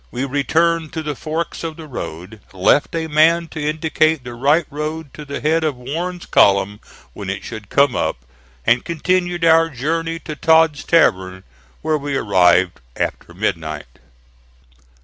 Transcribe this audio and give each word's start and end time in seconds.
We 0.09 0.25
returned 0.25 0.93
to 0.93 1.03
the 1.03 1.13
forks 1.13 1.63
of 1.63 1.77
the 1.77 1.85
road, 1.85 2.41
left 2.53 2.95
a 2.95 3.05
man 3.05 3.47
to 3.49 3.61
indicate 3.61 4.23
the 4.23 4.33
right 4.33 4.65
road 4.71 5.13
to 5.13 5.25
the 5.25 5.39
head 5.41 5.63
of 5.63 5.75
Warren's 5.75 6.25
column 6.25 6.79
when 7.13 7.29
it 7.29 7.43
should 7.43 7.69
come 7.69 7.95
up, 7.95 8.25
and 8.65 8.83
continued 8.83 9.45
our 9.45 9.69
journey 9.69 10.17
to 10.21 10.35
Todd's 10.35 10.83
Tavern, 10.85 11.43
where 11.83 11.99
we 11.99 12.17
arrived 12.17 12.81
after 12.95 13.31
midnight. 13.35 13.99